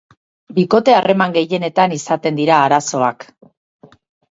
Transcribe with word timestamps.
Bikote 0.59 0.95
harreman 0.99 1.35
gehienetan 1.35 1.95
izaten 1.99 2.41
dira 2.41 2.59
arazoak. 2.71 3.31